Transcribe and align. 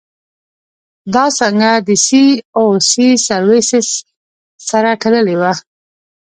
دا 1.13 1.25
څانګه 1.37 1.73
له 1.87 1.95
سي 2.05 2.25
او 2.57 2.65
سي 2.89 3.07
سرویسس 3.27 3.87
سره 4.69 4.91
تړلې 5.01 5.35
وه. 5.41 5.53